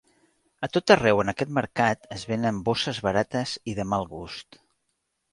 A 0.67 0.67
tot 0.75 0.93
arreu 0.93 1.19
en 1.23 1.29
aquest 1.33 1.51
mercat 1.57 2.07
es 2.15 2.23
venen 2.31 2.61
bosses 2.69 3.01
barates 3.09 3.53
i 3.73 3.75
de 3.81 3.85
mal 3.91 4.07
gust. 4.15 4.59